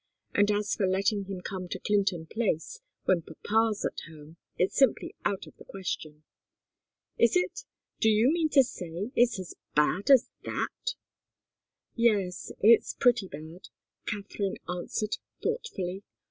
[0.33, 5.13] And as for letting him come to Clinton Place when papa's at home, it's simply
[5.25, 6.23] out of the question."
[7.19, 7.65] "Is it?
[7.99, 10.95] Do you mean to say it's as bad as that?"
[11.93, 13.67] "Yes it's pretty bad,"
[14.07, 16.01] Katharine answered, thoughtfully.